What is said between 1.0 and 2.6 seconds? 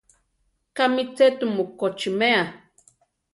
tze tumu kochímea?